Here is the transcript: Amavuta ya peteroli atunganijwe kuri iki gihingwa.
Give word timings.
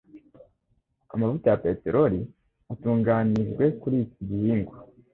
Amavuta 1.13 1.45
ya 1.49 1.59
peteroli 1.63 2.19
atunganijwe 2.73 3.65
kuri 3.81 3.95
iki 4.05 4.21
gihingwa. 4.29 4.77